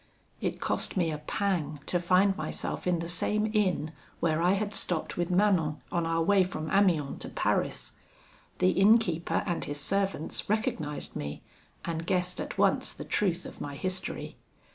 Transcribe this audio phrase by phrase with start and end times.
[0.41, 4.73] It cost me a pang to find myself in the same inn where I had
[4.73, 7.91] stopped with Manon on our way from Amiens to Paris.
[8.57, 11.43] The innkeeper and his servants recognised me,
[11.85, 14.37] and guessed at once the truth of my history.